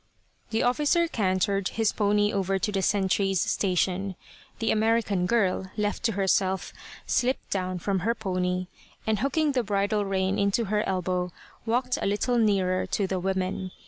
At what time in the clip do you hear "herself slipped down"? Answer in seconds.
6.13-7.77